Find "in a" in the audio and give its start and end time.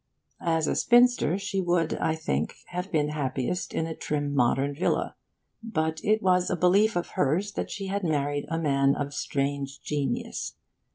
3.71-3.93